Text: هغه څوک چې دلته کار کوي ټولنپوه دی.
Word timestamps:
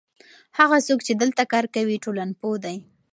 هغه 0.59 0.77
څوک 0.87 0.99
چې 1.07 1.13
دلته 1.21 1.43
کار 1.51 1.65
کوي 1.75 1.95
ټولنپوه 2.03 2.57
دی. 2.63 2.77